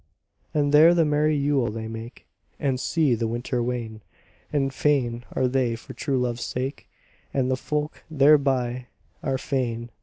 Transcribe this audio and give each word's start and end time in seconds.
And 0.51 0.73
there 0.73 0.95
the 0.95 1.05
merry 1.05 1.35
yule 1.37 1.69
they 1.69 1.87
make, 1.87 2.25
And 2.59 2.79
see 2.79 3.13
the 3.13 3.27
winter 3.27 3.61
wane, 3.61 4.01
And 4.51 4.73
fain 4.73 5.25
are 5.33 5.47
they 5.47 5.75
for 5.75 5.93
true 5.93 6.17
love's 6.17 6.43
sake, 6.43 6.89
And 7.35 7.51
the 7.51 7.55
folk 7.55 8.03
thereby 8.09 8.87
are 9.21 9.37
fain. 9.37 9.91